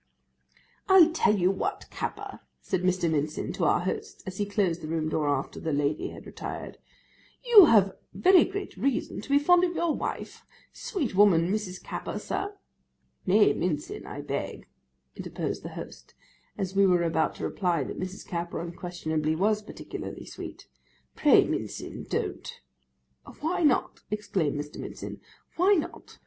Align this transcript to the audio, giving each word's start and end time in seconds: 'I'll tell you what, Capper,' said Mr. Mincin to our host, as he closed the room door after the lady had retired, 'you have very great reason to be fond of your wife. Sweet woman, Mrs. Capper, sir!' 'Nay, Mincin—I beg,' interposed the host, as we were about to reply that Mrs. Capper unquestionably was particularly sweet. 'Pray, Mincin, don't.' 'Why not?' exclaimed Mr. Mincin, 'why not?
'I'll 0.89 1.11
tell 1.11 1.35
you 1.37 1.51
what, 1.51 1.85
Capper,' 1.91 2.39
said 2.59 2.81
Mr. 2.81 3.07
Mincin 3.07 3.53
to 3.53 3.65
our 3.65 3.81
host, 3.81 4.23
as 4.25 4.39
he 4.39 4.47
closed 4.47 4.81
the 4.81 4.87
room 4.87 5.09
door 5.09 5.29
after 5.29 5.59
the 5.59 5.71
lady 5.71 6.09
had 6.09 6.25
retired, 6.25 6.79
'you 7.45 7.65
have 7.65 7.95
very 8.11 8.43
great 8.43 8.75
reason 8.77 9.21
to 9.21 9.29
be 9.29 9.37
fond 9.37 9.63
of 9.63 9.75
your 9.75 9.93
wife. 9.93 10.43
Sweet 10.73 11.13
woman, 11.13 11.51
Mrs. 11.53 11.83
Capper, 11.83 12.17
sir!' 12.17 12.55
'Nay, 13.27 13.53
Mincin—I 13.53 14.21
beg,' 14.21 14.67
interposed 15.15 15.61
the 15.61 15.75
host, 15.77 16.15
as 16.57 16.75
we 16.75 16.87
were 16.87 17.03
about 17.03 17.35
to 17.35 17.43
reply 17.43 17.83
that 17.83 17.99
Mrs. 17.99 18.25
Capper 18.27 18.59
unquestionably 18.59 19.35
was 19.35 19.61
particularly 19.61 20.25
sweet. 20.25 20.67
'Pray, 21.15 21.43
Mincin, 21.43 22.07
don't.' 22.09 22.59
'Why 23.39 23.61
not?' 23.61 24.01
exclaimed 24.09 24.59
Mr. 24.59 24.79
Mincin, 24.79 25.19
'why 25.57 25.75
not? 25.75 26.17